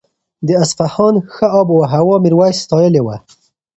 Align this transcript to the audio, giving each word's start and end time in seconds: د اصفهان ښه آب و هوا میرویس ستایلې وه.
د 0.47 0.49
اصفهان 0.63 1.15
ښه 1.33 1.47
آب 1.59 1.67
و 1.73 1.77
هوا 1.93 2.15
میرویس 2.23 2.57
ستایلې 2.65 3.01
وه. 3.05 3.15